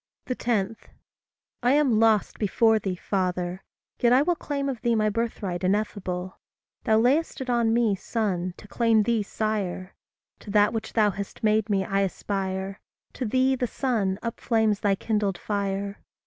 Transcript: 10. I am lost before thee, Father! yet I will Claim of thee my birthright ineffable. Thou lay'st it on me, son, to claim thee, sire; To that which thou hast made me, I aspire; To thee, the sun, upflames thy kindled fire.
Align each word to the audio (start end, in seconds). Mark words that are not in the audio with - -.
10. 0.25 0.75
I 1.61 1.73
am 1.73 1.99
lost 1.99 2.39
before 2.39 2.79
thee, 2.79 2.95
Father! 2.95 3.63
yet 3.99 4.11
I 4.11 4.23
will 4.23 4.33
Claim 4.35 4.67
of 4.67 4.81
thee 4.81 4.95
my 4.95 5.11
birthright 5.11 5.63
ineffable. 5.63 6.39
Thou 6.85 6.97
lay'st 6.99 7.39
it 7.39 7.51
on 7.51 7.71
me, 7.71 7.93
son, 7.93 8.55
to 8.57 8.67
claim 8.67 9.03
thee, 9.03 9.21
sire; 9.21 9.93
To 10.39 10.49
that 10.49 10.73
which 10.73 10.93
thou 10.93 11.11
hast 11.11 11.43
made 11.43 11.69
me, 11.69 11.85
I 11.85 11.99
aspire; 12.01 12.79
To 13.13 13.25
thee, 13.27 13.55
the 13.55 13.67
sun, 13.67 14.17
upflames 14.23 14.79
thy 14.79 14.95
kindled 14.95 15.37
fire. 15.37 15.99